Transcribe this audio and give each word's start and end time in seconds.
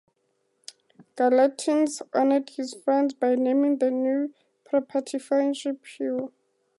Gallatin 1.15 1.85
honored 2.15 2.49
his 2.49 2.73
friends 2.73 3.13
by 3.13 3.35
naming 3.35 3.77
the 3.77 3.91
new 3.91 4.33
property 4.65 5.19
Friendship 5.19 5.85
Hill. 5.85 6.33